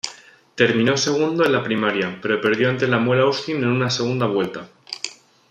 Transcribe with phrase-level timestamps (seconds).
[0.55, 4.67] Terminó segundo en la primaria, pero perdió ante Lemuel Austin en una segunda vuelta.